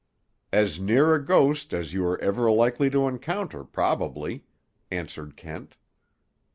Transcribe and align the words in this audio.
"As 0.51 0.79
near 0.79 1.13
a 1.13 1.23
ghost 1.23 1.75
as 1.75 1.93
you 1.93 2.03
are 2.07 2.19
ever 2.21 2.49
likely 2.51 2.89
to 2.89 3.07
encounter, 3.07 3.63
probably," 3.63 4.45
answered 4.89 5.37
Kent. 5.37 5.77